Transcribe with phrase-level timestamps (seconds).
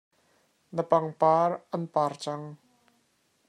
[0.75, 2.45] Na pangpar an par cang.